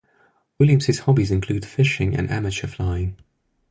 [0.57, 3.15] Williams' hobbies include fishing and amateur flying.